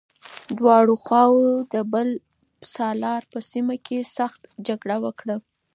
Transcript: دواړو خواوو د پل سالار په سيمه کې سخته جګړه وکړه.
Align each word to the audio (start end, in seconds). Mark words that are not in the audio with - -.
دواړو 0.57 0.93
خواوو 1.03 1.47
د 1.73 1.75
پل 1.91 2.07
سالار 2.75 3.21
په 3.31 3.39
سيمه 3.51 3.75
کې 3.85 3.99
سخته 4.17 4.47
جګړه 4.67 4.97
وکړه. 5.05 5.35